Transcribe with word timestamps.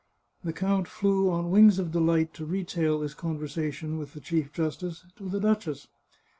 The 0.43 0.51
count 0.51 0.87
flew 0.87 1.29
on 1.29 1.51
wings 1.51 1.77
of 1.77 1.91
delight 1.91 2.33
to 2.33 2.43
retail 2.43 2.97
this 2.99 3.13
con 3.13 3.37
versation 3.37 3.99
with 3.99 4.13
the 4.15 4.19
chief 4.19 4.51
justice 4.51 5.05
to 5.17 5.29
the 5.29 5.39
duchess. 5.39 5.89